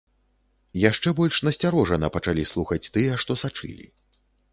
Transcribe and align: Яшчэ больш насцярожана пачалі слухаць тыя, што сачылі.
Яшчэ 0.89 1.09
больш 1.19 1.35
насцярожана 1.47 2.09
пачалі 2.15 2.47
слухаць 2.53 2.89
тыя, 2.97 3.13
што 3.25 3.37
сачылі. 3.43 3.87